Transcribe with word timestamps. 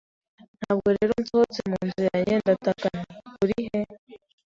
Ntabwo 0.59 0.87
rero 0.97 1.13
nsohotse 1.21 1.61
mu 1.69 1.77
nzu 1.85 1.99
yanjye, 2.09 2.33
ndataka 2.43 2.85
nti 2.97 3.15
"urihe?!" 3.43 3.79